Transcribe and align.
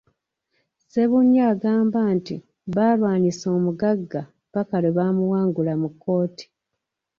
Ssebunya 0.81 1.41
agamba 1.53 1.99
nti 2.15 2.35
baalwanyisa 2.75 3.45
omugagga 3.57 4.21
ppaka 4.29 4.75
lwe 4.81 4.95
baamuwangula 4.97 5.73
mu 5.81 5.89
kkooti. 5.93 6.45